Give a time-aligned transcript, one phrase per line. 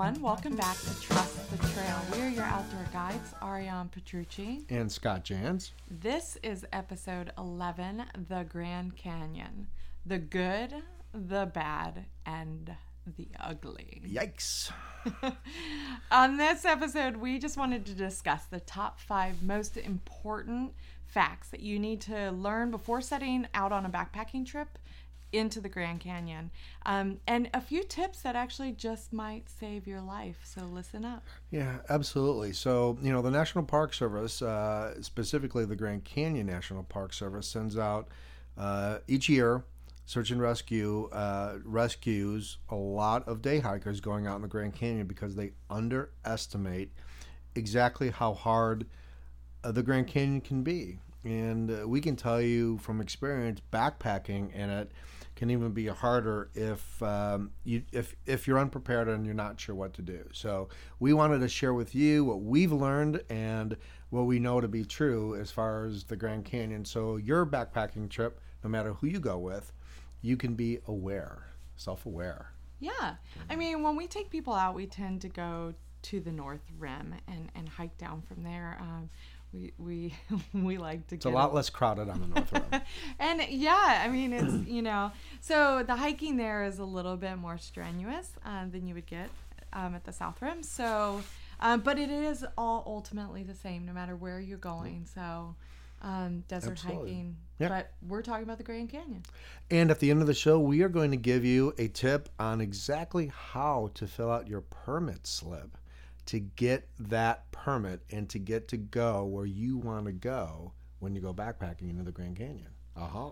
[0.00, 0.22] everyone.
[0.22, 2.00] Welcome back to Trust the Trail.
[2.12, 4.64] We are your outdoor guides, Ariane Petrucci.
[4.70, 5.72] And Scott Jans.
[5.90, 9.66] This is episode 11 The Grand Canyon.
[10.06, 10.74] The good,
[11.12, 12.74] the bad, and
[13.18, 14.00] the ugly.
[14.06, 14.72] Yikes.
[16.10, 20.72] On this episode, we just wanted to discuss the top five most important
[21.08, 24.78] facts that you need to learn before setting out on a backpacking trip
[25.32, 26.50] into the Grand Canyon.
[26.86, 30.38] Um, and a few tips that actually just might save your life.
[30.44, 31.24] So listen up.
[31.50, 32.52] Yeah, absolutely.
[32.52, 37.46] So, you know, the National Park Service, uh, specifically the Grand Canyon National Park Service,
[37.46, 38.08] sends out
[38.56, 39.64] uh, each year
[40.10, 44.74] search and rescue uh, rescues a lot of day hikers going out in the Grand
[44.74, 46.90] Canyon because they underestimate
[47.54, 48.86] exactly how hard
[49.62, 50.98] uh, the Grand Canyon can be.
[51.22, 54.90] And uh, we can tell you from experience, backpacking in it
[55.40, 59.74] can even be harder if um, you if if you're unprepared and you're not sure
[59.74, 60.22] what to do.
[60.34, 63.74] So we wanted to share with you what we've learned and
[64.10, 66.84] what we know to be true as far as the Grand Canyon.
[66.84, 69.72] So your backpacking trip, no matter who you go with,
[70.20, 71.46] you can be aware,
[71.76, 72.52] self-aware.
[72.78, 73.14] Yeah,
[73.48, 77.14] I mean, when we take people out, we tend to go to the North Rim
[77.26, 78.76] and and hike down from there.
[78.78, 79.08] Um,
[79.52, 80.14] we we
[80.54, 81.18] we like to go.
[81.18, 82.82] it's a lot less crowded on the north rim
[83.18, 87.36] and yeah i mean it's you know so the hiking there is a little bit
[87.36, 89.30] more strenuous uh, than you would get
[89.72, 90.62] um, at the south rim.
[90.62, 91.22] So
[91.60, 95.06] um, but it is all ultimately the same no matter where you're going.
[95.12, 95.54] So
[96.02, 97.10] um, desert Absolutely.
[97.10, 97.36] hiking.
[97.58, 97.68] Yeah.
[97.68, 99.22] but we're talking about the grand canyon.
[99.70, 102.30] And at the end of the show we are going to give you a tip
[102.38, 105.76] on exactly how to fill out your permit slip
[106.30, 111.12] to get that permit and to get to go where you want to go when
[111.12, 112.68] you go backpacking into the Grand Canyon.
[112.96, 113.30] Uh-huh.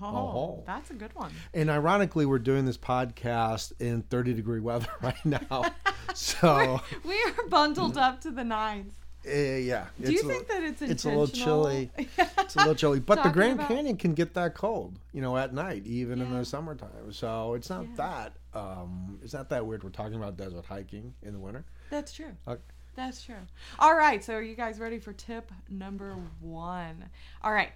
[0.00, 1.32] Oh, that's a good one.
[1.54, 5.64] And ironically, we're doing this podcast in 30 degree weather right now.
[6.14, 8.94] so we're, we are bundled up to the nines.
[9.26, 9.86] Uh, yeah.
[10.00, 11.90] Do you think that it's It's a little chilly.
[11.98, 13.68] it's a little chilly, but the Grand about...
[13.68, 16.26] Canyon can get that cold, you know, at night, even yeah.
[16.26, 17.12] in the summertime.
[17.12, 17.96] So it's not yeah.
[17.96, 19.84] that um, it's not that weird.
[19.84, 21.64] We're talking about desert hiking in the winter.
[21.90, 22.32] That's true.
[22.46, 22.60] Okay.
[22.94, 23.36] That's true.
[23.78, 24.24] All right.
[24.24, 27.04] So, are you guys ready for tip number one?
[27.42, 27.72] All right.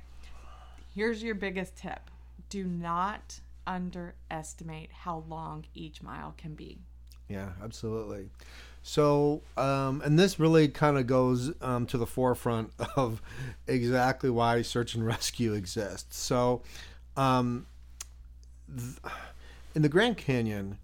[0.94, 2.00] Here's your biggest tip
[2.48, 6.78] do not underestimate how long each mile can be.
[7.28, 8.28] Yeah, absolutely.
[8.82, 13.22] So, um, and this really kind of goes um, to the forefront of
[13.66, 16.16] exactly why search and rescue exists.
[16.19, 16.62] So,
[17.16, 17.66] um,
[18.77, 19.15] th-
[19.75, 20.78] in the Grand Canyon,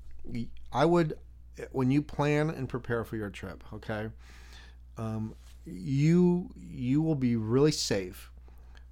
[0.73, 1.19] I would
[1.73, 4.09] when you plan and prepare for your trip, okay,
[4.99, 5.35] um,
[5.65, 8.31] you you will be really safe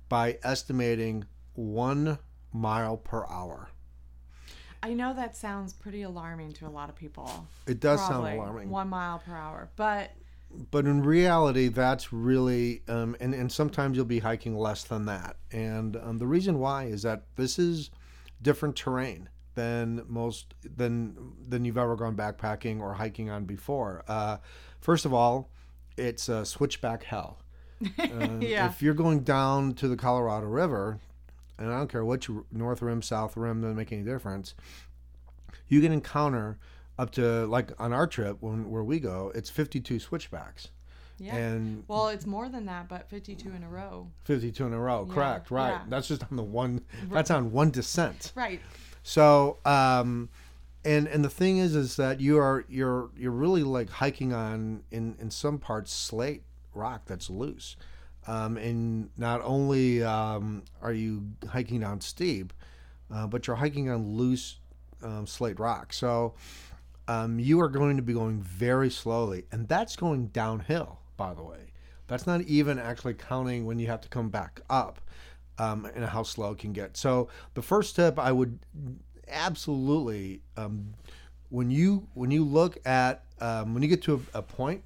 [0.09, 1.25] by estimating
[1.55, 2.19] one
[2.53, 3.69] mile per hour.
[4.83, 7.47] I know that sounds pretty alarming to a lot of people.
[7.67, 8.71] It does Probably sound alarming.
[8.71, 10.11] One mile per hour, but
[10.71, 15.37] but in reality, that's really um, and and sometimes you'll be hiking less than that.
[15.53, 17.91] And um, the reason why is that this is
[18.43, 21.17] different terrain than most than
[21.49, 24.05] than you've ever gone backpacking or hiking on before.
[24.09, 24.39] Uh,
[24.81, 25.51] first of all,
[25.97, 27.39] it's a switchback hell.
[27.99, 28.67] Uh, yeah.
[28.69, 31.01] If you're going down to the Colorado River,
[31.59, 34.55] and I don't care which north rim, south rim, doesn't make any difference.
[35.69, 36.59] You can encounter
[36.99, 40.69] up to like on our trip when where we go, it's 52 switchbacks.
[41.19, 41.37] Yeah.
[41.37, 44.09] And well, it's more than that, but 52 in a row.
[44.25, 45.15] 52 in a row, yeah.
[45.15, 45.71] correct, right.
[45.71, 45.83] Yeah.
[45.89, 48.33] That's just on the one that's on one descent.
[48.35, 48.61] Right.
[49.05, 50.31] So, um,
[50.83, 54.83] and and the thing is, is that you are you're you're really like hiking on
[54.91, 56.43] in in some parts slate
[56.73, 57.77] rock that's loose,
[58.27, 62.53] um, and not only um, are you hiking down steep,
[63.15, 64.59] uh, but you're hiking on loose
[65.05, 65.93] um, slate rock.
[65.93, 66.35] So.
[67.07, 71.43] Um, you are going to be going very slowly, and that's going downhill, by the
[71.43, 71.75] way.
[72.07, 75.03] That's not even actually counting when you have to come back up
[75.59, 76.97] um, and how slow it can get.
[76.97, 78.59] So the first tip I would
[79.29, 80.95] absolutely um,
[81.49, 84.85] when you when you look at um, when you get to a, a point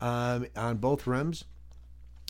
[0.00, 1.44] um, on both rims,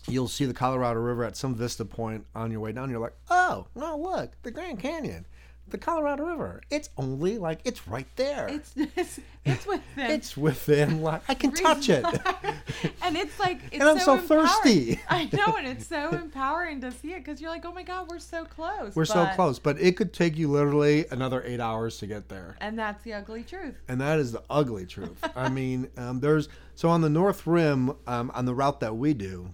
[0.09, 2.91] you'll see the Colorado River at some vista point on your way down.
[2.91, 5.27] You're like, oh, no, look, the Grand Canyon
[5.71, 6.61] the Colorado River.
[6.71, 8.49] It's only like it's right there.
[8.49, 10.11] It's it's, it's within.
[10.11, 12.05] it's within like I can touch it.
[13.03, 15.01] and it's like it's and I'm so, so thirsty.
[15.09, 18.09] I know, and it's so empowering to see it because you're like, oh my god,
[18.09, 18.95] we're so close.
[18.95, 22.29] We're but, so close, but it could take you literally another eight hours to get
[22.29, 22.57] there.
[22.61, 23.77] And that's the ugly truth.
[23.89, 25.19] And that is the ugly truth.
[25.35, 29.15] I mean, um, there's so on the North Rim um, on the route that we
[29.15, 29.53] do.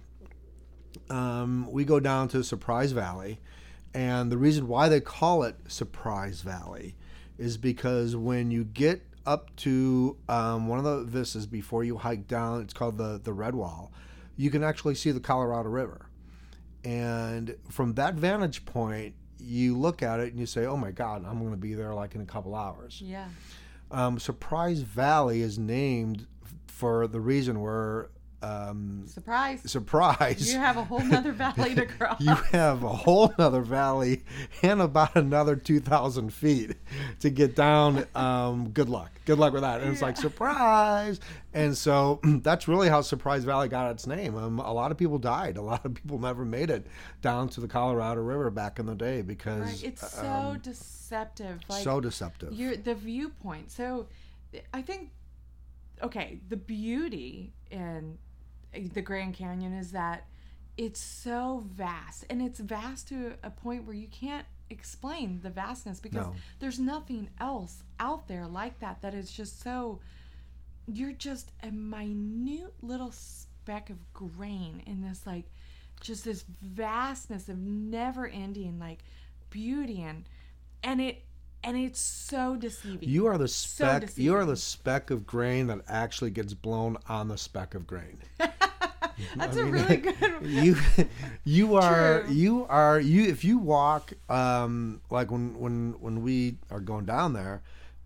[1.09, 3.39] Um, we go down to Surprise Valley,
[3.97, 6.95] and the reason why they call it Surprise Valley
[7.37, 12.27] is because when you get up to um, one of the vistas before you hike
[12.27, 12.61] down.
[12.61, 13.91] It's called the the Red Wall.
[14.37, 16.09] You can actually see the Colorado River,
[16.83, 21.25] and from that vantage point, you look at it and you say, "Oh my God,
[21.27, 23.27] I'm going to be there like in a couple hours." Yeah.
[23.91, 26.25] Um, Surprise Valley is named
[26.67, 28.09] for the reason where
[28.41, 29.61] um, Surprise.
[29.65, 32.21] surprise You have a whole nother valley to cross.
[32.21, 34.23] you have a whole nother valley
[34.61, 36.75] and about another 2,000 feet
[37.21, 38.05] to get down.
[38.13, 39.11] Um, good luck.
[39.25, 39.81] Good luck with that.
[39.81, 41.19] And it's like, surprise.
[41.53, 44.35] And so that's really how Surprise Valley got its name.
[44.35, 45.57] Um, a lot of people died.
[45.57, 46.85] A lot of people never made it
[47.21, 49.83] down to the Colorado River back in the day because Right.
[49.83, 51.59] It's so um, deceptive.
[51.67, 52.53] Like so deceptive.
[52.53, 53.71] your the viewpoint.
[53.71, 54.07] So
[54.73, 55.09] I think
[56.03, 58.17] okay, the beauty in
[58.79, 60.25] the Grand Canyon is that
[60.77, 65.99] it's so vast and it's vast to a point where you can't explain the vastness
[65.99, 66.35] because No.
[66.59, 69.99] there's nothing else out there like that that is just so
[70.87, 75.45] you're just a minute little speck of grain in this like
[76.01, 78.99] just this vastness of never ending like
[79.49, 80.25] beauty and
[80.83, 81.23] and it
[81.63, 84.17] and it's so deceiving You are the So speck.
[84.17, 88.19] you are the speck of grain that actually gets blown on the speck of grain.
[89.35, 90.75] that's I a mean, really good you
[91.43, 92.33] you are True.
[92.33, 97.33] you are you if you walk um like when when when we are going down
[97.33, 97.63] there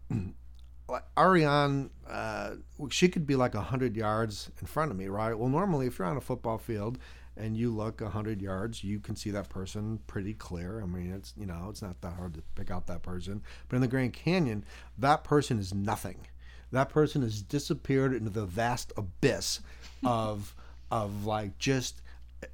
[1.17, 2.51] Ariane uh
[2.89, 6.07] she could be like 100 yards in front of me right well normally if you're
[6.07, 6.97] on a football field
[7.37, 10.81] and you look 100 yards you can see that person pretty clear.
[10.81, 13.41] I mean it's you know it's not that hard to pick out that person.
[13.69, 14.65] But in the grand canyon
[14.97, 16.27] that person is nothing.
[16.71, 19.59] That person has disappeared into the vast abyss
[20.05, 20.55] of
[20.89, 22.01] of like just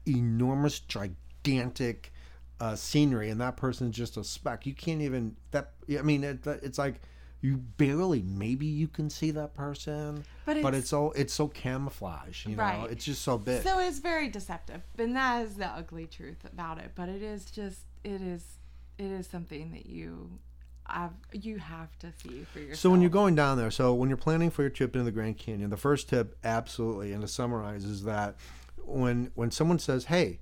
[0.06, 2.12] enormous gigantic
[2.60, 3.30] uh, scenery.
[3.30, 4.66] And that person is just a speck.
[4.66, 7.02] You can't even that i mean it, it's like
[7.42, 11.48] you barely maybe you can see that person But but it's- it's all it's so
[11.48, 12.63] camouflage you know?
[12.63, 12.89] Right.
[12.92, 13.62] it's just so big.
[13.63, 17.45] So it's very deceptive and that is the ugly truth about it but it is
[17.45, 18.57] just it is
[18.98, 20.39] it is something that you
[20.88, 24.07] have you have to see for yourself So when you're going down there, so when
[24.10, 27.28] you're planning for your trip into the Grand Canyon, the first tip, absolutely, and to
[27.28, 28.38] summarize, is that
[28.86, 30.40] when when someone says, "Hey,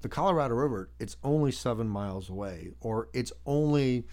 [0.00, 4.04] the Colorado River, it's only seven miles away," or "It's only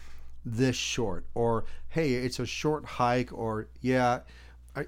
[0.45, 4.21] this short," or "Hey, it's a short hike," or "Yeah,"
[4.75, 4.85] I,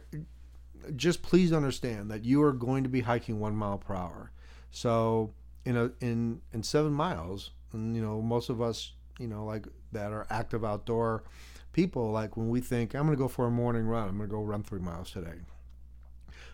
[0.95, 4.31] just please understand that you are going to be hiking one mile per hour.
[4.71, 5.33] So
[5.65, 9.67] in a in in seven miles, and you know most of us, you know, like
[9.91, 11.23] that are active outdoor
[11.71, 14.29] people, like when we think I'm going to go for a morning run, I'm going
[14.29, 15.39] to go run three miles today.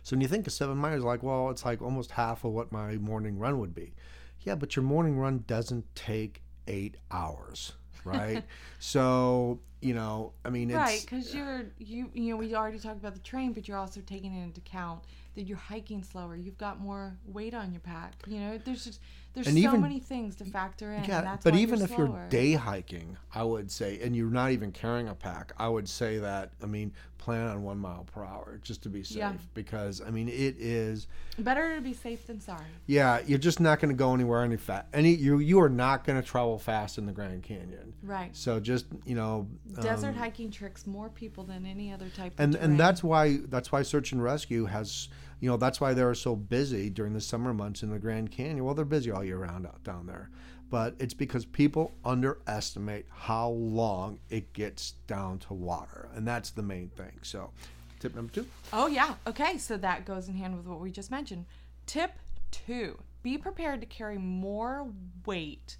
[0.03, 2.71] So when you think of seven miles, like well, it's like almost half of what
[2.71, 3.93] my morning run would be.
[4.41, 7.73] Yeah, but your morning run doesn't take eight hours,
[8.05, 8.43] right?
[8.79, 12.97] so you know, I mean, it's right because you're you you know we already talked
[12.97, 15.03] about the train but you're also taking into account
[15.35, 18.99] that you're hiking slower you've got more weight on your pack you know there's just
[19.33, 22.27] there's And so even- many things to factor in Yeah, but even you're if you're
[22.29, 26.17] day hiking, I would say, and you're not even carrying a pack, I would say
[26.17, 29.17] that, I mean, plan on one mile per hour just to be safe.
[29.17, 29.33] Yeah.
[29.53, 33.79] Because, I mean, it is, better to be safe than sorry yeah, you're just not
[33.79, 34.87] going to go anywhere any fast.
[34.93, 37.93] Any, you, you are not going to travel fast in the Grand Canyon.
[38.03, 39.47] right So just, you know,
[39.81, 43.37] desert um, hiking tricks more people than any other type of and and that's why
[43.49, 45.09] that's why search and rescue has
[45.39, 48.65] you know that's why they're so busy during the summer months in the Grand Canyon.
[48.65, 50.29] Well, they're busy all year round out down there,
[50.69, 56.61] but it's because people underestimate how long it gets down to water, and that's the
[56.61, 57.19] main thing.
[57.21, 57.51] So,
[57.99, 58.45] tip number two.
[58.73, 59.15] Oh, yeah.
[59.27, 59.57] Okay.
[59.57, 61.45] So that goes in hand with what we just mentioned.
[61.85, 62.11] Tip
[62.51, 64.87] two be prepared to carry more
[65.25, 65.77] weight,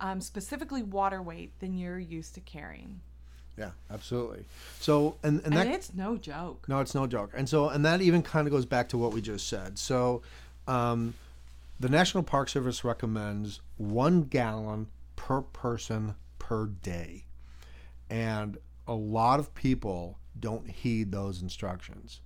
[0.00, 3.00] um, specifically water weight, than you're used to carrying.
[3.56, 4.44] Yeah, absolutely.
[4.80, 6.66] So, and and that and it's no joke.
[6.68, 7.32] No, it's no joke.
[7.36, 9.78] And so, and that even kind of goes back to what we just said.
[9.78, 10.22] So,
[10.66, 11.14] um,
[11.78, 17.24] the National Park Service recommends one gallon per person per day.
[18.08, 22.20] And a lot of people don't heed those instructions.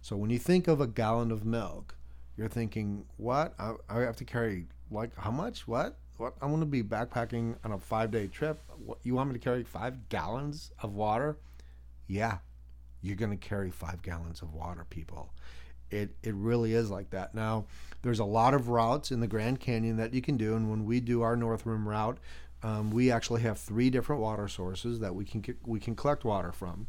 [0.00, 1.96] So, when you think of a gallon of milk,
[2.36, 3.54] you're thinking, what?
[3.58, 5.66] I, I have to carry, like, how much?
[5.66, 5.96] What?
[6.18, 6.34] What?
[6.42, 8.60] I'm going to be backpacking on a five day trip.
[8.84, 11.38] What, you want me to carry five gallons of water?
[12.08, 12.38] Yeah,
[13.00, 15.32] you're going to carry five gallons of water, people.
[15.90, 17.34] It, it really is like that.
[17.34, 17.66] Now,
[18.02, 20.84] there's a lot of routes in the Grand Canyon that you can do, and when
[20.84, 22.18] we do our North Rim route,
[22.64, 26.50] um, we actually have three different water sources that we can we can collect water
[26.50, 26.88] from.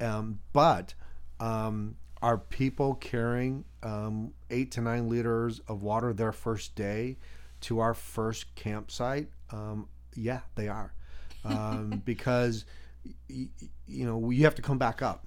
[0.00, 0.94] Um, but
[1.40, 7.16] um, are people carrying um, eight to nine liters of water their first day
[7.62, 9.28] to our first campsite?
[9.52, 10.92] Um, yeah, they are,
[11.44, 12.64] um, because
[13.28, 13.48] y-
[13.86, 15.26] you know you have to come back up.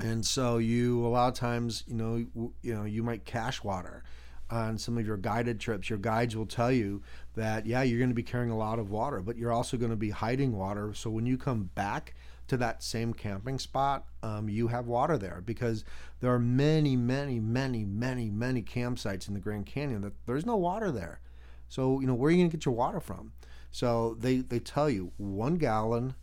[0.00, 3.64] And so you a lot of times you know w- you know you might cache
[3.64, 4.04] water
[4.50, 5.90] on some of your guided trips.
[5.90, 7.02] Your guides will tell you
[7.34, 9.90] that yeah you're going to be carrying a lot of water but you're also going
[9.90, 10.94] to be hiding water.
[10.94, 12.14] So when you come back
[12.46, 15.84] to that same camping spot um, you have water there because
[16.20, 20.56] there are many many many many many campsites in the grand canyon that there's no
[20.56, 21.20] water there
[21.68, 23.32] so you know where are you going to get your water from
[23.70, 26.14] so they they tell you one gallon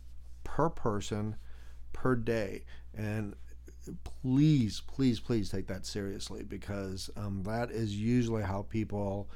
[0.44, 1.36] per person
[1.92, 3.34] per day and
[4.04, 9.30] please, please, please take that seriously because um, that is usually how people,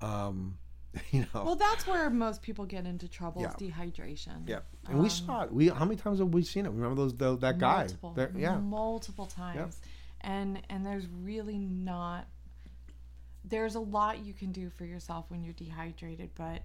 [0.00, 0.58] um,
[1.10, 1.44] you know.
[1.44, 4.48] Well, that's where most people get into trouble is dehydration.
[4.48, 5.52] yeah, and we saw it.
[5.52, 6.70] We how many times have we seen it?
[6.70, 7.80] Remember those tho- that guy?
[7.80, 9.80] multiple, There- yeah, multiple times,
[10.20, 12.26] and and there's really not.
[13.44, 16.62] There's a lot you can do for yourself when you're dehydrated, but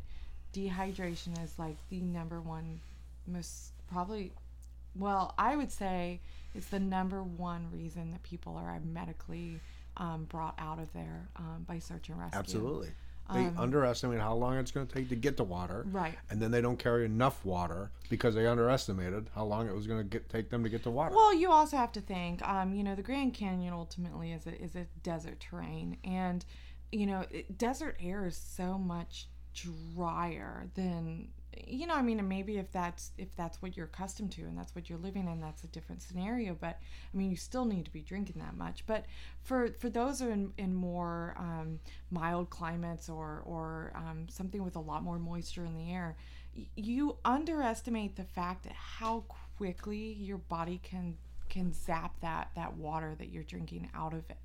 [0.54, 2.80] dehydration is like the number one
[3.28, 4.32] most probably.
[4.96, 6.22] Well, I would say
[6.54, 9.60] it's the number one reason that people are medically
[9.98, 12.40] um, brought out of there um, by search and rescue.
[12.40, 12.90] absolutely.
[13.34, 16.14] They underestimate how long it's going to take to get to water, Right.
[16.30, 20.08] and then they don't carry enough water because they underestimated how long it was going
[20.08, 21.16] to take them to get to water.
[21.16, 24.62] Well, you also have to think, um, you know, the Grand Canyon ultimately is a,
[24.62, 26.46] is a desert terrain, and
[26.92, 27.26] you know,
[27.58, 31.30] desert air is so much drier than
[31.66, 31.96] you know.
[31.96, 35.00] I mean, maybe if that's if that's what you're accustomed to and that's what you're
[35.00, 36.56] living in, that's a different scenario.
[36.60, 36.80] But
[37.14, 38.86] I mean, you still need to be drinking that much.
[38.86, 39.06] But
[39.42, 41.80] for for those in, in more um,
[42.12, 46.16] mild climates or or um, something with a lot more moisture in the air,
[46.76, 49.24] you underestimate the fact that how
[49.58, 51.16] quickly your body can
[51.50, 54.38] can zap that that water that you're drinking out of it.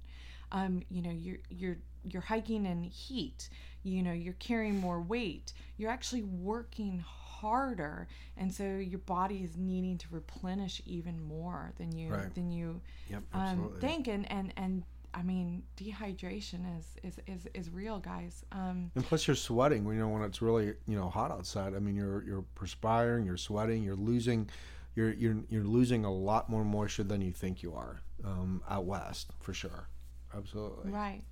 [0.53, 3.49] Um, you know, you're you're you're hiking in heat.
[3.83, 5.53] You know, you're carrying more weight.
[5.77, 11.93] You're actually working harder, and so your body is needing to replenish even more than
[11.97, 12.35] you Right.
[12.35, 14.09] than you yep, um, think.
[14.09, 14.83] And and and
[15.15, 18.45] I mean, dehydration is is is, is real, guys.
[18.53, 21.75] Um, And plus, you're sweating when you know when it's really you know hot outside.
[21.75, 24.49] I mean, you're you're perspiring, you're sweating, you're losing,
[24.95, 28.85] you're you're you're losing a lot more moisture than you think you are um, out
[28.85, 29.89] west for sure.
[30.35, 30.91] Absolutely.
[30.91, 31.23] Right.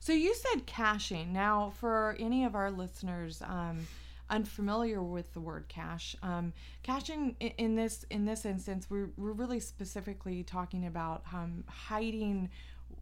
[0.00, 1.32] So you said caching.
[1.32, 3.86] Now, for any of our listeners um,
[4.30, 6.52] unfamiliar with the word cache, um,
[6.82, 12.50] caching i- in this in this instance, we're we're really specifically talking about um, hiding,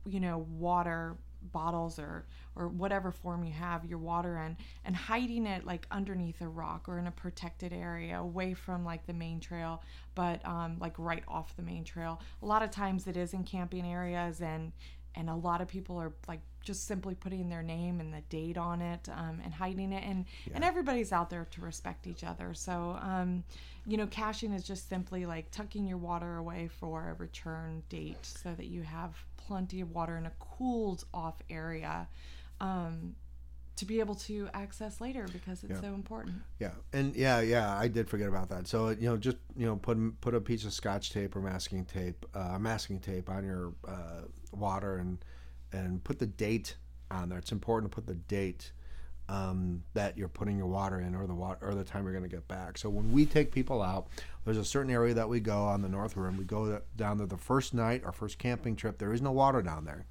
[0.04, 1.16] you know, water
[1.52, 6.38] bottles or or whatever form you have your water in and hiding it like underneath
[6.42, 9.82] a rock or in a protected area away from like the main trail
[10.14, 13.42] but um, like right off the main trail a lot of times it is in
[13.42, 14.70] camping areas and
[15.20, 18.58] and a lot of people are like just simply putting their name and the date
[18.58, 20.24] on it um, and hiding it and
[20.54, 22.54] and everybody's out there to respect each other.
[22.54, 23.44] So um,
[23.86, 28.24] you know caching is just simply like tucking your water away for a return date
[28.24, 32.08] so that you have plenty of water in a cooled off area
[32.60, 33.14] um,
[33.76, 36.36] to be able to access later because it's so important.
[36.58, 38.68] Yeah, and yeah, yeah, I did forget about that.
[38.68, 41.86] So you know, just you know, put put a piece of Scotch tape or masking
[41.86, 45.18] tape, uh, masking tape on your uh, water, and
[45.72, 46.76] and put the date
[47.10, 47.38] on there.
[47.38, 48.72] It's important to put the date
[49.28, 52.28] um, that you're putting your water in, or the water, or the time you're going
[52.28, 52.76] to get back.
[52.76, 54.08] So when we take people out,
[54.44, 56.36] there's a certain area that we go on the North Rim.
[56.36, 58.98] We go down there the first night, our first camping trip.
[58.98, 60.06] There is no water down there.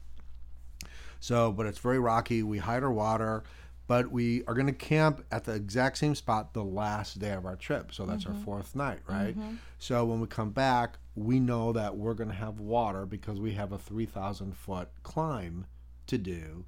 [1.19, 2.43] So, but it's very rocky.
[2.43, 3.43] We hide our water,
[3.89, 7.43] but we are going to camp at the exact same spot the last day of
[7.43, 7.91] our trip.
[7.91, 9.35] So that's our fourth night, right?
[9.79, 13.53] So when we come back, we know that we're going to have water because we
[13.53, 15.65] have a 3,000 foot climb
[16.05, 16.65] to do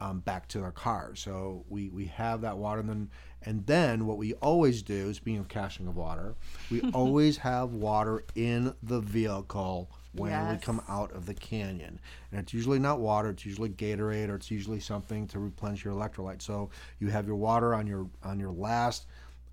[0.00, 1.14] um, back to our car.
[1.14, 3.10] So we, we have that water, and then
[3.42, 6.36] and then what we always do, speaking of caching of water,
[6.70, 11.98] we always have water in the vehicle when we come out of the canyon.
[12.30, 15.94] And it's usually not water, it's usually Gatorade or it's usually something to replenish your
[15.94, 16.42] electrolytes.
[16.42, 19.06] So you have your water on your on your last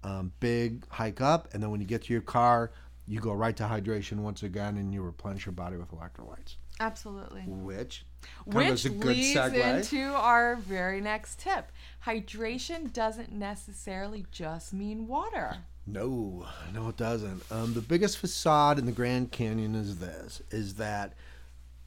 [0.03, 2.71] um, big hike up, and then when you get to your car,
[3.07, 6.55] you go right to hydration once again, and you replenish your body with electrolytes.
[6.79, 8.05] absolutely Which
[8.45, 9.77] Which a good leads segue.
[9.77, 11.71] into our very next tip.
[12.05, 15.57] Hydration doesn't necessarily just mean water.
[15.91, 17.43] No, no, it doesn't.
[17.51, 21.13] Um, the biggest facade in the Grand Canyon is this: is that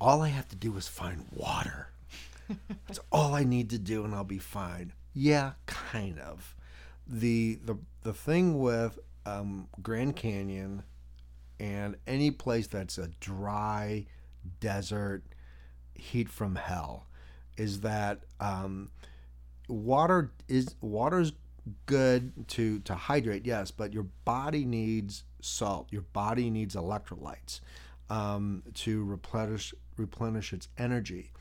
[0.01, 1.89] all I have to do is find water.
[2.87, 4.93] That's all I need to do, and I'll be fine.
[5.15, 6.55] Yeah, kind of.
[7.07, 10.83] the the The thing with um, Grand Canyon
[11.61, 14.07] and any place that's a dry
[14.61, 15.23] desert,
[15.95, 17.07] heat from hell,
[17.57, 18.91] is that um,
[19.69, 21.33] water is water's
[21.87, 27.61] good to to hydrate yes but your body needs salt your body needs electrolytes
[28.13, 31.33] um, to replenish replenish its energy.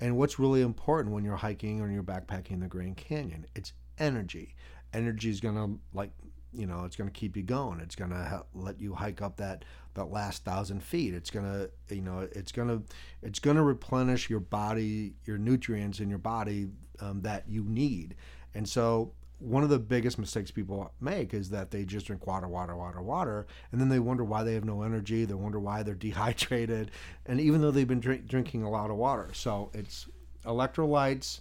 [0.00, 3.72] And what's really important when you're hiking or you're backpacking in the Grand Canyon, it's
[3.98, 4.54] energy.
[4.92, 6.10] Energy is gonna like
[6.52, 7.80] you know it's gonna keep you going.
[7.80, 11.14] It's gonna let you hike up that that last thousand feet.
[11.14, 12.82] It's gonna you know it's gonna
[13.22, 16.68] it's gonna replenish your body, your nutrients in your body
[17.00, 18.14] um, that you need.
[18.54, 22.46] And so one of the biggest mistakes people make is that they just drink water,
[22.46, 25.24] water, water, water, and then they wonder why they have no energy.
[25.24, 26.90] They wonder why they're dehydrated,
[27.26, 30.06] and even though they've been drink, drinking a lot of water, so it's
[30.44, 31.40] electrolytes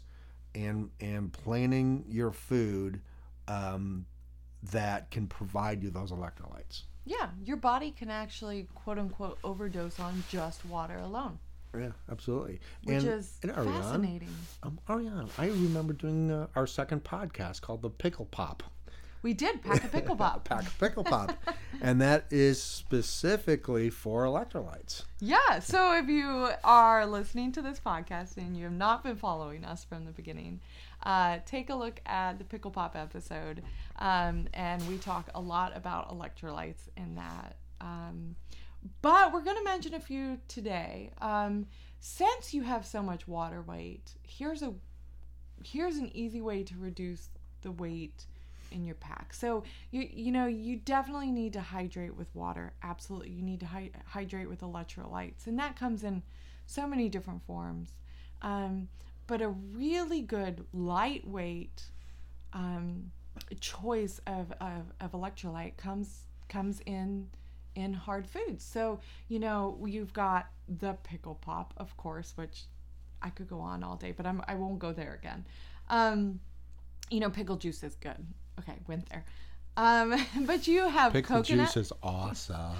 [0.56, 3.02] and and planning your food
[3.48, 4.06] um,
[4.72, 6.84] that can provide you those electrolytes.
[7.06, 11.40] Yeah, your body can actually quote unquote overdose on just water alone.
[11.78, 12.60] Yeah, absolutely.
[12.84, 14.36] Which and, is and Ariane, fascinating.
[14.64, 18.64] Um, Ariane, I remember doing uh, our second podcast called the Pickle Pop.
[19.22, 20.48] We did pack a pickle pop.
[20.48, 21.38] Pack a pickle pop,
[21.82, 25.04] and that is specifically for electrolytes.
[25.20, 25.60] Yeah.
[25.60, 29.84] So if you are listening to this podcast and you have not been following us
[29.84, 30.62] from the beginning,
[31.04, 33.62] uh, take a look at the pickle pop episode,
[33.98, 37.58] um, and we talk a lot about electrolytes in that.
[37.82, 38.36] Um,
[39.02, 41.12] but we're going to mention a few today.
[41.22, 41.68] Um,
[42.00, 44.74] since you have so much water weight, here's a
[45.64, 47.30] here's an easy way to reduce
[47.62, 48.26] the weight
[48.72, 49.34] in your pack.
[49.34, 52.74] So you you know you definitely need to hydrate with water.
[52.84, 56.24] Absolutely, you need to hy- hydrate with electrolytes, and that comes in
[56.66, 57.96] so many different forms.
[58.42, 58.88] Um,
[59.28, 61.84] but a really good lightweight
[62.54, 63.12] um,
[63.60, 67.28] choice of, of, of electrolyte comes comes in
[67.76, 68.64] in hard foods.
[68.64, 72.64] So, you know, you've got the pickle pop, of course, which
[73.22, 75.46] I could go on all day, but I'm I won't go there again.
[75.90, 76.40] Um,
[77.10, 78.26] you know, pickle juice is good.
[78.60, 79.26] Okay, went there.
[79.78, 80.16] Um,
[80.46, 81.68] but you have Pickle coconut.
[81.68, 82.76] juice is awesome.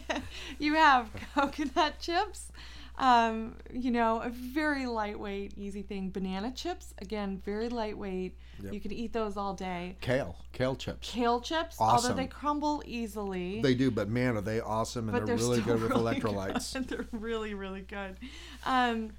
[0.58, 2.52] you have coconut chips.
[2.96, 6.10] Um, you know, a very lightweight, easy thing.
[6.10, 8.36] Banana chips, again, very lightweight.
[8.62, 8.72] Yep.
[8.72, 9.96] You could eat those all day.
[10.00, 11.10] kale, kale chips.
[11.10, 12.16] Kale chips, although Awesome.
[12.16, 13.60] they crumble easily.
[13.62, 16.72] They do, but man, are they awesome and but they're, really good with really electrolytes.
[16.72, 16.88] good.
[16.88, 18.16] They're really, really good.
[18.64, 19.10] Um,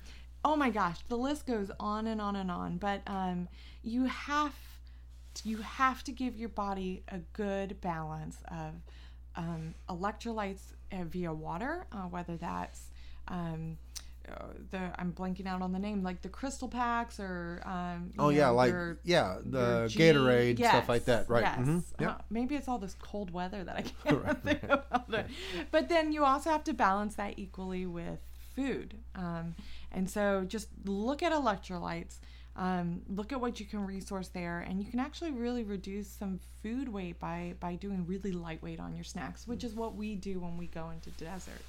[0.46, 2.78] oh my gosh, the list goes on and on and on.
[2.78, 3.50] But um,
[3.84, 4.54] you have
[5.44, 8.74] you have to give your body a good balance of
[9.36, 10.62] um, electrolytes
[10.94, 12.90] uh, via water, uh, whether that's
[13.28, 13.78] um,
[14.28, 18.30] uh, the I'm blanking out on the name, like the crystal packs or um, Oh
[18.30, 21.42] yeah, know, like your- yeah, the Gatorade stuff like that, right?
[21.44, 21.58] Yes.
[21.58, 22.10] hmm Yep.
[22.10, 24.38] Uh, maybe it's all this cold weather that I can't Right.
[24.44, 25.28] think about it.
[25.72, 28.20] But then you also have to balance that equally with
[28.56, 28.96] food.
[29.14, 29.54] Um,
[29.92, 32.18] and so just look at electrolytes.
[32.58, 36.40] Um, look at what you can resource there, and you can actually really reduce some
[36.64, 40.40] food weight by by doing really lightweight on your snacks, which is what we do
[40.40, 41.62] when we go into desert.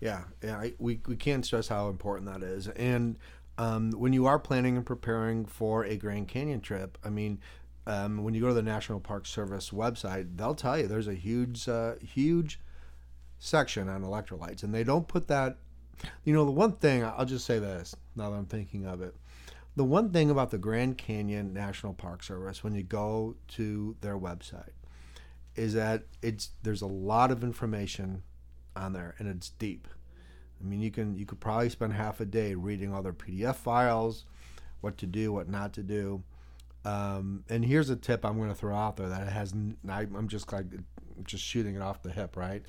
[0.00, 0.58] Yeah, yeah.
[0.58, 2.68] I, we we can't stress how important that is.
[2.68, 3.18] And
[3.58, 7.40] um, when you are planning and preparing for a Grand Canyon trip, I mean,
[7.86, 11.14] um, when you go to the National Park Service website, they'll tell you there's a
[11.14, 12.58] huge, uh, huge
[13.38, 15.58] section on electrolytes, and they don't put that.
[16.24, 19.14] You know, the one thing I'll just say this now that I'm thinking of it.
[19.76, 24.18] The one thing about the Grand Canyon National Park Service, when you go to their
[24.18, 24.72] website,
[25.54, 28.22] is that it's there's a lot of information
[28.76, 29.88] on there and it's deep.
[30.60, 33.56] I mean, you can you could probably spend half a day reading all their PDF
[33.56, 34.24] files,
[34.80, 36.22] what to do, what not to do.
[36.84, 39.54] Um, and here's a tip I'm going to throw out there that has
[39.88, 40.66] I, am just like
[41.24, 42.62] just shooting it off the hip, right?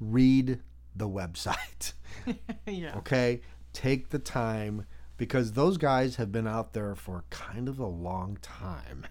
[0.00, 0.60] Read
[0.94, 1.92] the website.
[2.66, 2.96] yeah.
[2.98, 3.40] Okay,
[3.72, 8.38] take the time because those guys have been out there for kind of a long
[8.42, 9.06] time.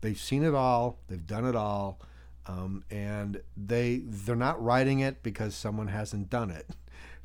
[0.00, 0.98] They've seen it all.
[1.08, 2.00] They've done it all,
[2.46, 6.70] um, and they they're not writing it because someone hasn't done it.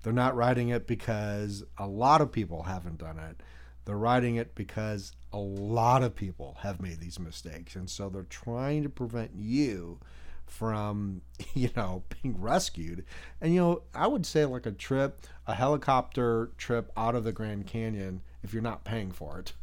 [0.03, 3.41] They're not writing it because a lot of people haven't done it.
[3.85, 8.23] They're writing it because a lot of people have made these mistakes, and so they're
[8.23, 9.99] trying to prevent you
[10.47, 11.21] from
[11.53, 13.05] you know being rescued
[13.41, 17.31] and you know i would say like a trip a helicopter trip out of the
[17.31, 19.53] grand canyon if you're not paying for it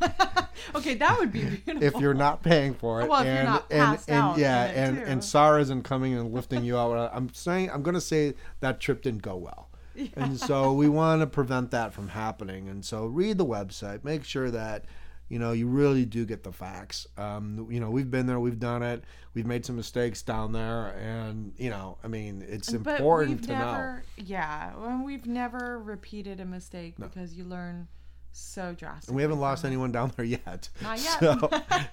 [0.74, 1.82] okay, that would be beautiful.
[1.82, 5.04] if you're not paying for it Well, and and, and out yeah and too.
[5.04, 7.10] and SAR isn't coming and lifting you out.
[7.14, 9.68] I'm saying i'm going to say that trip didn't go well.
[10.16, 12.68] And so we want to prevent that from happening.
[12.68, 14.02] And so read the website.
[14.04, 14.86] Make sure that
[15.28, 17.06] you know you really do get the facts.
[17.18, 19.04] Um, you know we've been there we've done it.
[19.34, 20.88] We've made some mistakes down there.
[20.98, 23.98] And you know i mean it's But important to know.
[24.16, 27.88] Yeah, and we've never repeated a mistake because you learn
[28.32, 29.08] so drastic.
[29.08, 31.18] and we haven't lost anyone down there yet Not yet.
[31.20, 31.50] So-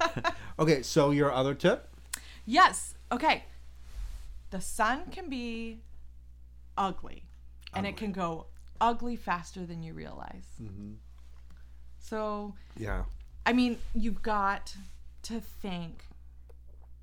[0.60, 1.90] okay so your other tip
[2.50, 2.94] Yes.
[3.12, 3.44] Okay.
[4.52, 5.82] The sun can be
[6.78, 7.24] ugly.
[7.74, 8.46] and it can go
[8.80, 10.46] ugly faster than you realize.
[10.62, 10.94] Mm-hmm.
[12.00, 13.04] So, Yeah.
[13.46, 14.76] I mean, you've got
[15.24, 16.04] to think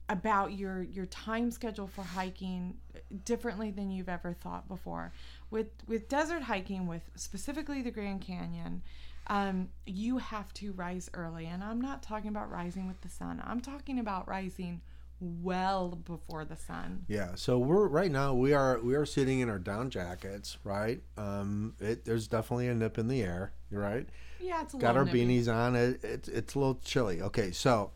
[0.09, 2.77] about your your time schedule for hiking
[3.25, 5.13] differently than you've ever thought before.
[5.51, 8.83] With with desert hiking, with specifically the Grand Canyon,
[9.29, 13.43] um, you have to rise early, and I'm not talking about rising with the sun.
[13.45, 14.81] I'm talking about rising
[15.21, 17.07] well before the sun.
[17.09, 21.01] Yeah, so we're right now we are we are sitting in our down jackets, right?
[21.17, 23.53] Um, it, there's definitely a nip in the air.
[23.71, 24.07] Right.
[24.41, 25.25] Yeah, it's a Got our nippy.
[25.27, 25.75] beanies on.
[25.75, 27.23] It, it's it's a little chilly.
[27.23, 27.93] Okay, so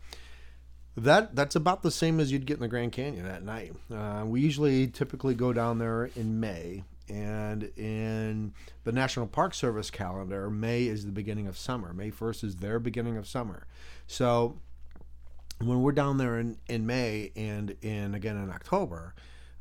[0.97, 3.73] that that's about the same as you'd get in the Grand Canyon at night.
[3.93, 9.89] Uh, we usually typically go down there in May, and in the National Park Service
[9.89, 11.93] calendar, May is the beginning of summer.
[11.93, 13.65] May first is their beginning of summer.
[14.07, 14.57] So
[15.59, 19.13] when we're down there in, in May and in again in October,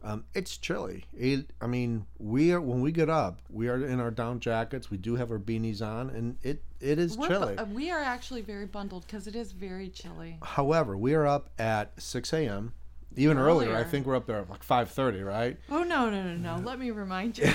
[0.02, 1.04] um, it's chilly.
[1.12, 4.90] It, I mean, we are when we get up, we are in our down jackets.
[4.90, 7.56] We do have our beanies on, and it it is We're chilly.
[7.56, 10.38] bu- we are actually very bundled because it is very chilly.
[10.42, 12.74] However, we are up at six a.m.
[13.18, 13.76] Even earlier.
[13.76, 15.56] I think we're up there at like five thirty, right?
[15.70, 16.62] Oh no no no no!
[16.64, 17.44] Let me remind you.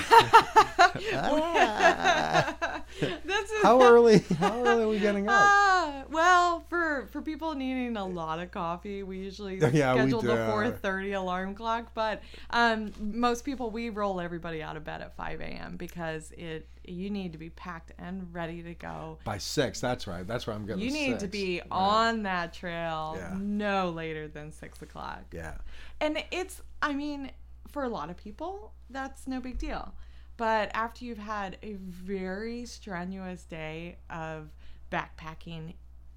[3.54, 4.18] is How early?
[4.38, 5.34] How early are we getting up?
[5.34, 10.22] Ah, well, for for people needing a lot of coffee, we usually Yeah, we schedule
[10.22, 11.92] the four thirty alarm clock.
[11.94, 15.76] But um, most people we roll everybody out of bed at five a.m.
[15.76, 19.18] because it you need to be packed and ready to go.
[19.24, 19.80] By six.
[19.80, 20.26] That's right.
[20.26, 20.82] That's where I'm getting.
[20.84, 21.68] You need to be Right.
[21.70, 23.36] on that trail Yeah.
[23.38, 25.24] no later than six o'clock.
[25.32, 25.58] Yeah.
[26.00, 27.30] And it's, I mean,
[27.68, 29.94] for a lot of people, that's no big deal.
[30.36, 34.50] But after you've had a very strenuous day of
[34.90, 35.74] backpacking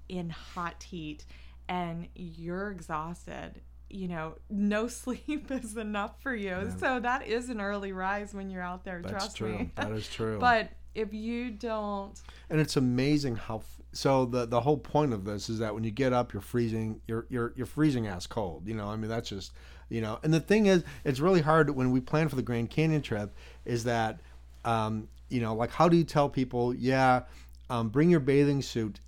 [0.08, 1.24] in hot heat
[1.68, 6.72] and you're exhausted, you know, no sleep is enough for you.
[6.78, 9.58] So that is an early rise when you're out there, That's trust true.
[9.58, 9.70] me.
[9.76, 10.38] That is true.
[10.40, 12.20] but if you don't,
[12.50, 15.84] and it's amazing how f- so the the whole point of this is that when
[15.84, 19.08] you get up you're freezing you're you're you're freezing ass cold you know i mean
[19.08, 19.52] that's just
[19.88, 22.68] you know and the thing is it's really hard when we plan for the grand
[22.68, 24.20] canyon trip is that
[24.66, 27.22] um you know like how do you tell people yeah
[27.70, 29.00] um, bring your bathing suit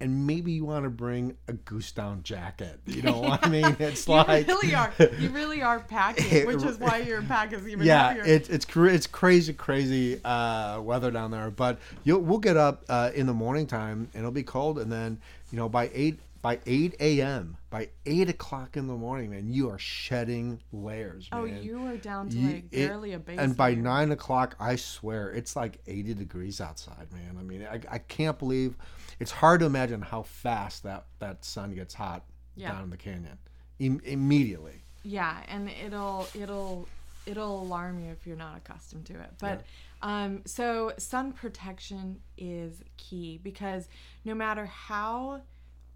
[0.00, 3.76] and maybe you want to bring a goose down jacket you know what i mean
[3.78, 7.66] it's you like really are, you really are packing, which is why your pack is
[7.66, 8.24] even yeah, heavier.
[8.24, 11.50] it's it's it's crazy, crazy uh, weather down there.
[11.50, 14.90] But you'll we'll get up uh, in the morning time and it'll be cold, and
[14.90, 15.18] then
[15.50, 17.56] you know by eight by eight a.m.
[17.68, 21.28] by eight o'clock in the morning, man, you are shedding layers.
[21.32, 21.62] Oh, man.
[21.62, 23.38] you are down to You- like it- barely a base.
[23.38, 27.36] and by nine o'clock, I swear it's like eighty degrees outside, man.
[27.38, 28.76] I mean, I, I can't believe
[29.18, 32.24] it's hard to imagine how fast that that sun gets hot
[32.56, 32.72] Yeah.
[32.72, 33.38] down in the canyon
[33.78, 34.82] Im- immediately.
[35.02, 36.88] Yeah, and it'll it'll
[37.26, 39.30] it'll alarm you if you're not accustomed to it.
[39.38, 39.64] But
[40.02, 43.88] um, so sun protection is key because
[44.24, 45.42] no matter how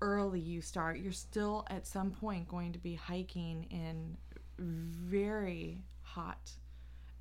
[0.00, 4.16] early you start, you're still at some point going to be hiking in
[4.58, 6.50] very hot.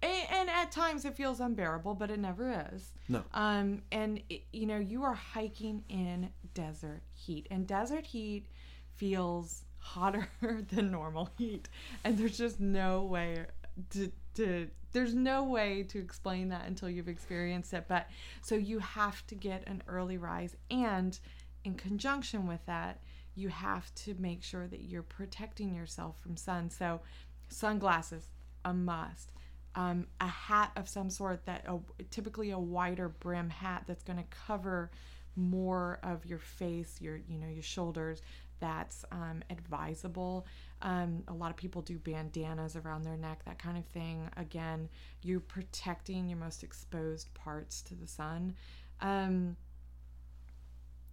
[0.01, 2.91] A- And at times it feels unbearable, but it never is.
[3.07, 3.23] No.
[3.33, 8.47] Um, and it, you know you are hiking in desert heat, and desert heat
[8.95, 10.27] feels hotter
[10.71, 11.69] than normal heat,
[12.03, 13.45] and there's just no way
[13.91, 17.85] to, to there's no way to explain that until you've experienced it.
[17.87, 18.07] But
[18.41, 21.17] so you have to get an early rise, and
[21.63, 22.99] in conjunction with that,
[23.35, 26.69] you have to make sure that you're protecting yourself from sun.
[26.69, 27.01] So
[27.49, 28.29] sunglasses,
[28.65, 29.31] a must.
[29.75, 31.77] Um, a hat of some sort that uh,
[32.11, 34.91] typically a wider brim hat that's going to cover
[35.35, 38.21] more of your face your you know your shoulders.
[38.59, 40.45] That's um, advisable.
[40.83, 44.29] Um, a lot of people do bandanas around their neck that kind of thing.
[44.37, 44.89] Again
[45.23, 48.53] you're protecting your most exposed parts to the sun.
[49.01, 49.57] Um,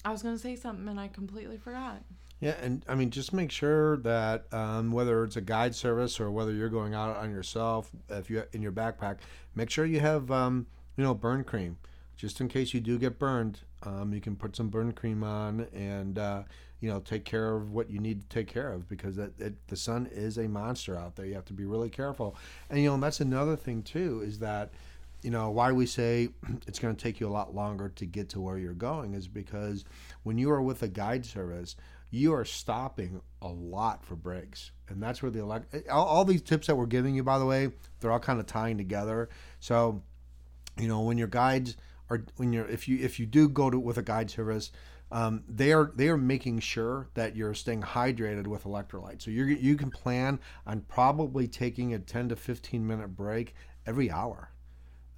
[0.04, 2.02] i was going to say something and i completely forgot
[2.40, 6.30] Yeah, and I mean, just make sure that um, whether it's a guide service or
[6.30, 9.18] whether you're going out on yourself, if you in your backpack,
[9.54, 11.76] make sure you have um, you know burn cream,
[12.16, 13.60] just in case you do get burned.
[13.82, 16.42] Um, you can put some burn cream on and uh,
[16.80, 19.76] you know take care of what you need to take care of because it, the
[19.76, 21.26] sun is a monster out there.
[21.26, 22.36] You have to be really careful,
[22.70, 24.72] and you know and that's another thing too is that
[25.22, 26.28] you know why we say
[26.66, 29.28] it's going to take you a lot longer to get to where you're going is
[29.28, 29.84] because
[30.22, 31.76] when you are with a guide service
[32.10, 34.72] you are stopping a lot for breaks.
[34.88, 37.46] And that's where the elect all, all these tips that we're giving you by the
[37.46, 39.28] way they're all kind of tying together.
[39.60, 40.02] So
[40.78, 41.76] you know when your guides
[42.08, 44.72] are when you're if you if you do go to with a guide service
[45.12, 49.22] um, they are they are making sure that you're staying hydrated with electrolytes.
[49.22, 53.54] So you you can plan on probably taking a 10 to 15 minute break
[53.86, 54.50] every hour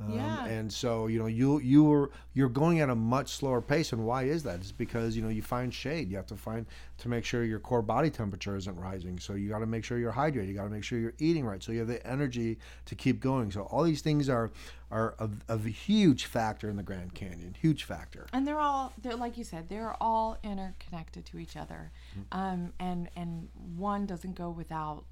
[0.06, 0.44] Um, Yeah.
[0.46, 4.04] And so you know you you were you're going at a much slower pace, and
[4.04, 4.56] why is that?
[4.60, 6.10] It's because you know you find shade.
[6.10, 6.66] You have to find
[6.98, 9.18] to make sure your core body temperature isn't rising.
[9.18, 10.48] So you got to make sure you're hydrated.
[10.48, 11.62] You got to make sure you're eating right.
[11.62, 13.50] So you have the energy to keep going.
[13.50, 14.50] So all these things are
[14.90, 17.56] are a, a huge factor in the Grand Canyon.
[17.60, 18.26] Huge factor.
[18.32, 21.90] and they're all they're like you said they're all interconnected to each other
[22.30, 25.04] um, and and one doesn't go without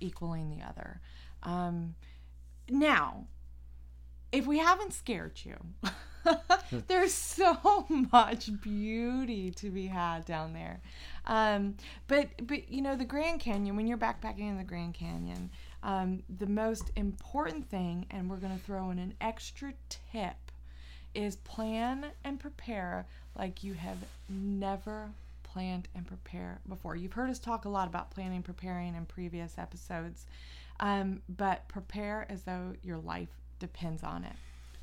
[0.00, 1.00] equaling the other
[1.44, 1.94] um,
[2.68, 3.26] now
[4.32, 5.56] if we haven't scared you
[6.88, 10.80] there's so much beauty to be had down there
[11.26, 11.74] um,
[12.06, 15.50] but but you know the grand canyon when you're backpacking in the grand canyon
[15.82, 20.36] um, the most important thing and we're going to throw in an extra tip
[21.14, 25.10] is plan and prepare like you have never
[25.42, 26.94] planned and prepared before.
[26.94, 30.26] You've heard us talk a lot about planning, preparing in previous episodes,
[30.80, 34.34] um, but prepare as though your life depends on it.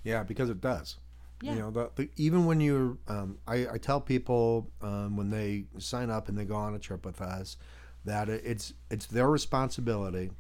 [0.03, 0.97] Yeah, because it does.
[1.41, 1.53] Yeah.
[1.53, 5.65] You know, the, the, even when you're, um, I, I tell people um, when they
[5.79, 7.57] sign up and they go on a trip with us
[8.05, 10.31] that it, it's it's their responsibility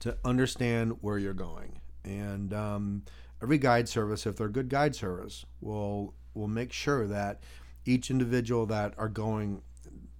[0.00, 3.02] to understand where you're going, and um,
[3.42, 7.42] every guide service, if they're a good guide service, will will make sure that
[7.84, 9.62] each individual that are going,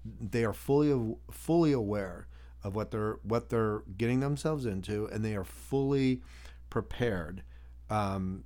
[0.05, 2.27] they are fully fully aware
[2.65, 6.21] of what they're what they're getting themselves into, and they are fully
[6.71, 7.43] prepared
[7.91, 8.45] um,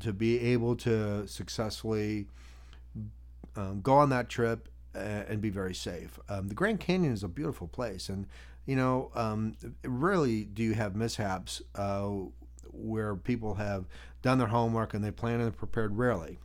[0.00, 2.26] to be able to successfully
[3.56, 6.18] um, go on that trip uh, and be very safe.
[6.28, 8.26] Um, the Grand Canyon is a beautiful place, and
[8.66, 12.08] you know, um, rarely do you have mishaps uh,
[12.72, 13.86] where people have
[14.22, 15.96] done their homework and they plan and prepared.
[15.96, 16.38] Rarely.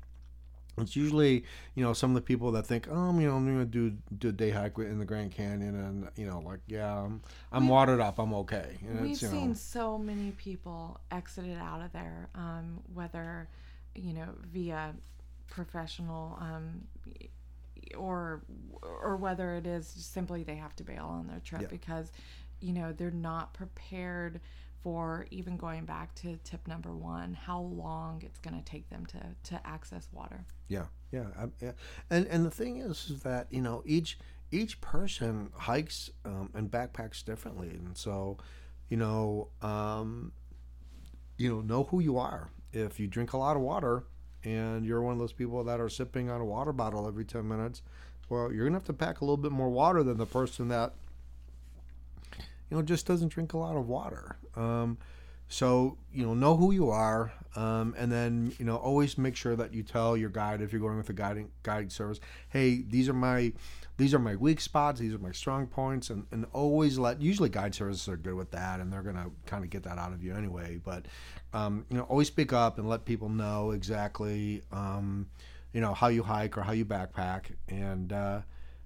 [0.77, 3.65] It's usually, you know, some of the people that think, oh, you know, I'm gonna
[3.65, 7.21] do do a day hike in the Grand Canyon, and you know, like, yeah, I'm,
[7.51, 8.77] I'm We've- watered up, I'm okay.
[8.87, 13.47] And We've you know, seen so many people exited out of there, um, whether
[13.95, 14.93] you know via
[15.47, 16.81] professional um,
[17.97, 18.43] or
[18.81, 21.67] or whether it is simply they have to bail on their trip Yeah.
[21.69, 22.11] because
[22.59, 24.41] you know they're not prepared
[24.81, 29.05] for even going back to tip number one how long it's going to take them
[29.07, 31.71] to to access water Yeah, yeah, I, yeah.
[32.09, 34.17] And and the thing is, is that you know each
[34.51, 38.37] each person hikes um, and backpacks differently, and so
[38.89, 40.31] you know um,
[41.37, 42.49] you know know who you are.
[42.71, 44.03] If you drink a lot of water
[44.45, 47.47] and you're one of those people that are sipping on a water bottle every ten
[47.47, 47.81] minutes,
[48.29, 50.93] well, you're gonna have to pack a little bit more water than the person that
[52.69, 54.37] you know just doesn't drink a lot of water.
[54.55, 54.97] Um,
[55.47, 59.55] so you know know who you are um, and then you know always make sure
[59.55, 63.07] that you tell your guide if you're going with a guiding guiding service hey these
[63.07, 63.51] are my
[63.97, 67.49] these are my weak spots these are my strong points and, and always let usually
[67.49, 70.23] guide services are good with that and they're to kind of get that out of
[70.23, 71.05] you anyway but
[71.53, 75.27] um, you know always speak up and let people know exactly um,
[75.73, 78.41] you know how you hike or how you backpack and uh,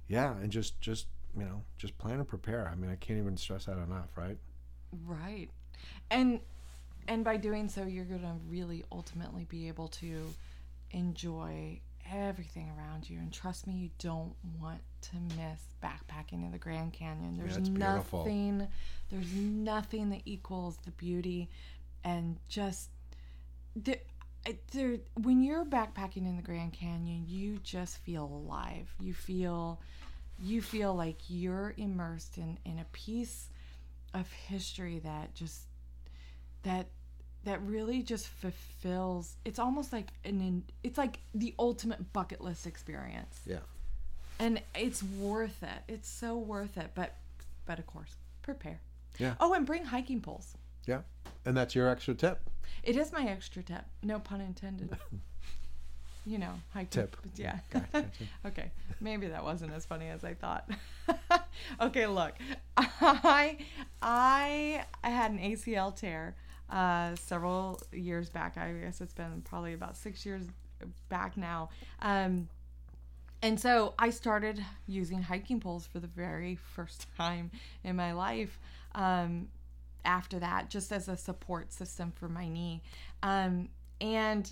[0.08, 3.38] yeah and just just you know just plan and prepare i mean i can't even
[3.38, 4.38] stress that enough right
[5.06, 5.50] Right.
[6.12, 6.40] And
[7.08, 10.34] and by doing so you're going to really ultimately be able to
[10.92, 11.80] enjoy
[12.12, 16.94] everything around you and trust me you don't want to miss backpacking in the Grand
[16.94, 17.38] Canyon.
[17.38, 18.20] There's beautiful.
[18.20, 18.68] nothing
[19.12, 21.50] there's nothing that equals the beauty
[22.04, 22.90] and just
[23.76, 24.00] the
[24.72, 28.94] there when you're backpacking in the Grand Canyon, you just feel alive.
[29.00, 29.82] You feel
[30.42, 33.50] you feel like you're immersed in in a piece
[34.14, 35.69] of history that just
[36.64, 36.88] that
[37.46, 42.68] that really just fulfills it's almost like an in, it's like the ultimate bucket list
[42.68, 43.40] experience.
[43.46, 43.60] Yeah.
[44.40, 45.92] And it's worth it.
[45.94, 46.92] It's so worth it.
[46.96, 47.16] But
[47.66, 48.80] but of course prepare.
[49.18, 49.36] Yeah.
[49.40, 50.56] oh and bring hiking poles.
[50.86, 51.02] Yeah.
[51.46, 52.40] And that's your extra tip.
[52.84, 53.84] It is my extra tip.
[54.04, 54.96] No pun intended.
[56.26, 56.90] You know hiking.
[56.90, 57.18] Tip.
[57.38, 57.58] yeah.
[57.72, 58.06] Gotcha.
[58.46, 58.72] okay.
[59.02, 60.70] Maybe that wasn't as funny as i thought.
[61.82, 62.34] Okay look.
[62.78, 63.58] I
[64.02, 66.36] I had an acl tear
[66.72, 70.46] uh, several years back i guess it's been probably about six years
[71.10, 71.70] back now.
[72.02, 72.48] Um,
[73.42, 77.52] and so i started using hiking poles for the very first time
[77.84, 78.60] in my life
[78.96, 79.48] um,
[80.06, 82.82] after that just as a support system for my knee.
[83.22, 83.70] Um,
[84.02, 84.52] and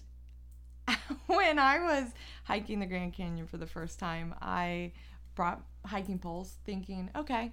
[1.27, 2.09] when I was
[2.43, 4.91] hiking the Grand Canyon for the first time, I
[5.35, 7.51] brought hiking poles thinking, okay,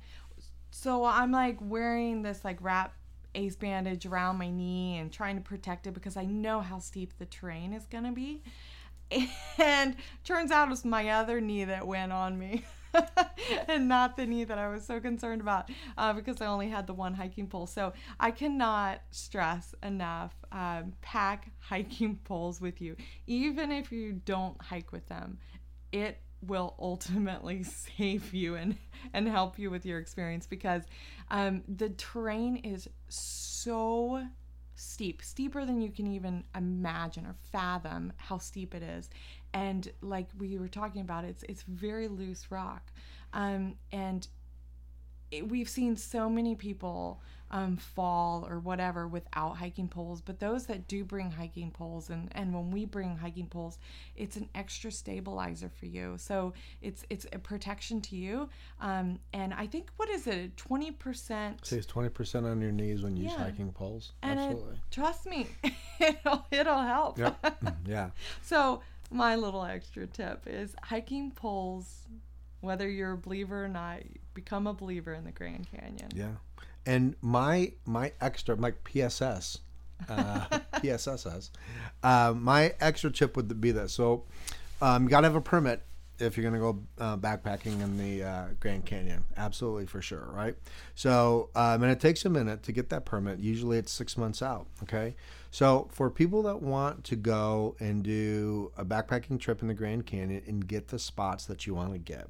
[0.70, 2.94] so I'm like wearing this like wrap
[3.34, 7.18] ace bandage around my knee and trying to protect it because I know how steep
[7.18, 8.42] the terrain is going to be.
[9.58, 9.94] And
[10.24, 12.64] turns out it was my other knee that went on me.
[13.68, 16.86] and not the knee that I was so concerned about uh, because I only had
[16.86, 17.66] the one hiking pole.
[17.66, 22.96] So I cannot stress enough um, pack hiking poles with you.
[23.26, 25.38] Even if you don't hike with them,
[25.92, 27.62] it will ultimately
[27.96, 28.76] save you and,
[29.12, 30.82] and help you with your experience because
[31.30, 34.24] um, the terrain is so
[34.74, 39.08] steep, steeper than you can even imagine or fathom how steep it is.
[39.52, 42.90] And like we were talking about, it's it's very loose rock,
[43.32, 44.26] um, and
[45.30, 47.20] it, we've seen so many people
[47.54, 50.20] um, fall or whatever without hiking poles.
[50.20, 53.78] But those that do bring hiking poles, and, and when we bring hiking poles,
[54.16, 56.16] it's an extra stabilizer for you.
[56.18, 58.48] So it's it's a protection to you.
[58.80, 61.64] Um, and I think what is it, twenty percent?
[61.64, 64.12] Saves twenty percent on your knees when you use hiking poles.
[64.22, 64.80] And it, Absolutely.
[64.90, 65.46] trust me,
[66.00, 67.18] it'll it'll help.
[67.18, 67.40] Yep.
[67.64, 68.10] Mm, yeah.
[68.42, 72.06] So, my little extra tip is hiking poles,
[72.60, 74.00] whether you're a believer or not,
[74.34, 76.10] become a believer in the Grand Canyon.
[76.14, 76.32] Yeah.
[76.86, 79.58] And my my extra my PSS
[80.08, 81.50] uh, PSSS
[82.02, 83.92] uh, my extra tip would be this.
[83.92, 84.24] So
[84.82, 85.82] um, you got to have a permit
[86.18, 89.24] if you're going to go uh, backpacking in the uh, Grand Canyon.
[89.36, 90.54] Absolutely for sure, right?
[90.94, 93.38] So um, and it takes a minute to get that permit.
[93.38, 94.66] Usually it's six months out.
[94.82, 95.16] Okay.
[95.50, 100.04] So for people that want to go and do a backpacking trip in the Grand
[100.04, 102.28] Canyon and get the spots that you want to get,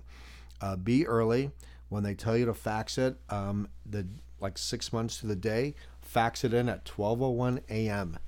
[0.60, 1.50] uh, be early
[1.88, 4.06] when they tell you to fax it um, the
[4.44, 8.18] like six months to the day fax it in at 1201 a.m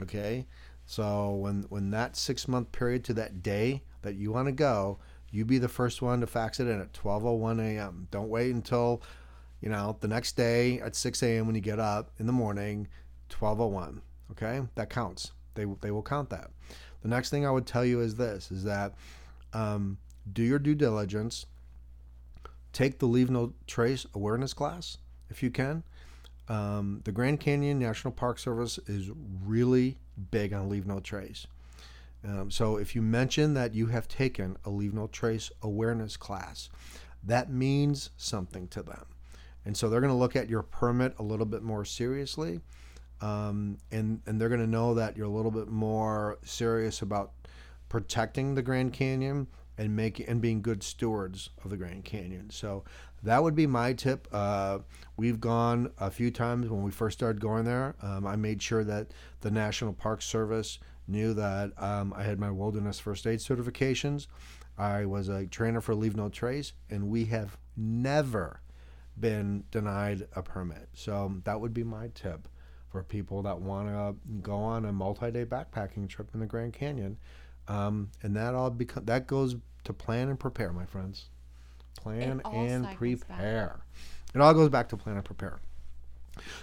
[0.00, 0.46] okay?
[0.84, 4.98] So when when that six month period to that day that you want to go
[5.30, 9.02] you be the first one to fax it in at 1201 a.m don't wait until
[9.60, 12.86] you know the next day at 6 a.m when you get up in the morning
[13.36, 14.60] 1201 okay?
[14.74, 15.32] That counts.
[15.54, 16.50] They, they will count that.
[17.00, 18.94] The next thing i would tell you is this is that
[19.54, 19.96] um,
[20.30, 21.46] do your due diligence.
[22.74, 24.98] Take the leave no trace awareness class
[25.30, 25.82] if you can.
[26.48, 29.10] Um, the grand canyon national park service is
[29.44, 29.98] really
[30.30, 31.46] big on leave no trace.
[32.26, 36.68] Um, so if you mention that you have taken a leave no trace awareness class
[37.24, 39.04] that means something to them.
[39.64, 42.60] And so they're going to look at your permit a little bit more seriously
[43.20, 47.32] um, and and they're going to know that you're a little bit more serious about
[47.88, 52.50] protecting the Grand Canyon and making and being good stewards of the Grand Canyon.
[52.50, 52.84] So
[53.22, 54.28] that would be my tip.
[54.32, 54.78] Uh,
[55.16, 57.96] we've gone a few times when we first started going there.
[58.02, 59.08] Um, I made sure that
[59.40, 64.26] the National Park Service knew that um, I had my wilderness first aid certifications.
[64.76, 68.60] I was a trainer for Leave No Trace, and we have never
[69.18, 70.88] been denied a permit.
[70.92, 72.46] So that would be my tip
[72.88, 77.18] for people that want to go on a multi-day backpacking trip in the Grand Canyon.
[77.66, 81.28] Um, and that all become that goes to plan and prepare, my friends.
[82.02, 83.28] Plan and cycles back.
[83.38, 83.80] prepare.
[84.34, 85.58] It all goes back to plan and prepare.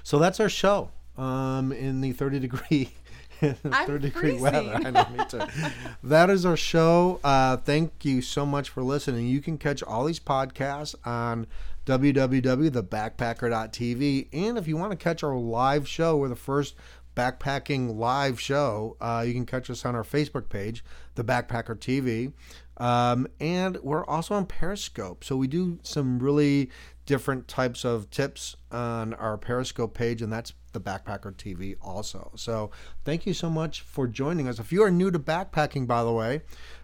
[0.04, 0.91] So that's our show.
[1.17, 2.89] Um, in the 30 degree,
[3.41, 4.71] 30 degree weather.
[4.74, 5.41] I know, me too.
[6.04, 7.19] that is our show.
[7.24, 9.28] Uh, thank you so much for listening.
[9.28, 11.48] You can catch all these podcasts on
[11.86, 14.28] www.thebackpacker.tv.
[14.34, 16.76] And if you want to catch our live show, we're the first
[17.15, 18.98] backpacking live show.
[19.00, 20.84] Uh, you can catch us on our Facebook page,
[21.15, 22.34] The Backpacker TV.
[22.77, 25.23] Um, and we're also on Periscope.
[25.23, 26.69] So we do some really
[27.05, 32.31] different types of tips on our Periscope page, and that's the Backpacker TV also.
[32.35, 32.71] So
[33.03, 34.59] thank you so much for joining us.
[34.59, 36.41] If you are new to backpacking, by the way,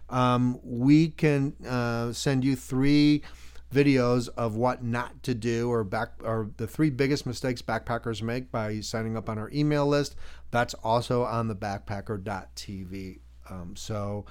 [0.08, 3.22] um, we can uh, send you three
[3.72, 8.52] videos of what not to do or back or the three biggest mistakes backpackers make
[8.52, 10.14] by signing up on our email list.
[10.50, 13.20] That's also on the backpacker.tv.
[13.48, 14.26] Um, so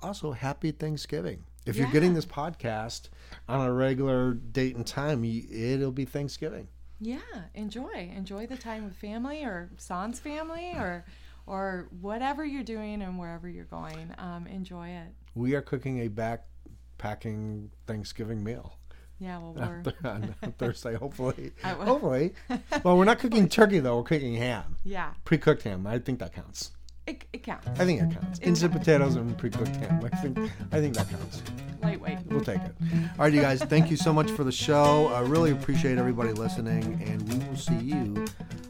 [0.00, 1.44] also happy Thanksgiving.
[1.66, 3.10] If you're getting this podcast
[3.46, 6.68] on a regular date and time, it'll be Thanksgiving.
[6.98, 7.18] Yeah,
[7.54, 8.10] enjoy.
[8.16, 11.04] Enjoy the time with family or sans family or
[11.46, 14.14] or whatever you're doing and wherever you're going.
[14.18, 15.08] Um, enjoy it.
[15.34, 18.78] We are cooking a backpacking Thanksgiving meal
[19.18, 19.54] Yeah, well,
[20.02, 21.52] we're on Thursday, hopefully.
[21.62, 22.34] Hopefully.
[22.82, 23.98] Well, we're not cooking turkey though.
[23.98, 25.86] We're cooking ham, yeah, pre-cooked ham.
[25.86, 26.72] I think that counts.
[27.08, 27.66] It, it counts.
[27.80, 28.38] I think it counts.
[28.40, 30.00] Instant potatoes and pre-cooked ham.
[30.04, 30.38] I think
[30.72, 31.42] I think that counts.
[31.82, 32.18] Lightweight.
[32.26, 32.74] We'll take it.
[32.92, 33.62] All right, you guys.
[33.62, 35.08] Thank you so much for the show.
[35.08, 38.26] I really appreciate everybody listening, and we will see you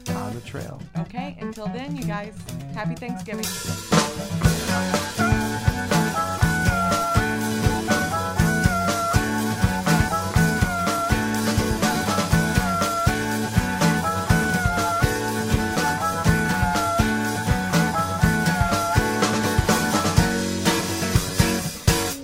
[0.09, 0.81] on the trail.
[0.99, 2.35] Okay, until then, you guys,
[2.73, 3.45] happy Thanksgiving.